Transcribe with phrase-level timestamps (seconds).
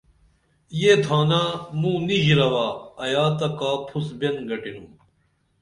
[0.81, 1.41] یہ تھانہ
[1.79, 2.67] موں نی ژِروا
[3.03, 4.89] ایا تہ کا پُھس بین گٹِنُم